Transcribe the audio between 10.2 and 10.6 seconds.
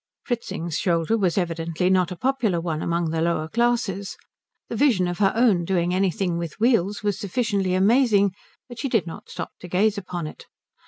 it.